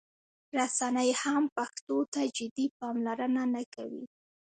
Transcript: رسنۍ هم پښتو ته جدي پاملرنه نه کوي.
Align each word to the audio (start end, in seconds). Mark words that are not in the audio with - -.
رسنۍ 0.57 1.09
هم 1.21 1.43
پښتو 1.55 1.95
ته 2.13 2.21
جدي 2.37 2.65
پاملرنه 2.79 3.43
نه 3.53 3.63
کوي. 3.73 4.03